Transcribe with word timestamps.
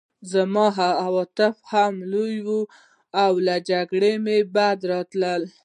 زما 0.31 0.65
عواطف 1.05 1.55
هم 1.71 1.93
لوړ 2.11 2.31
وو 2.47 2.61
او 3.23 3.33
له 3.47 3.55
جګړې 3.69 4.13
مې 4.23 4.37
بد 4.55 4.79
راتلل 4.91 5.41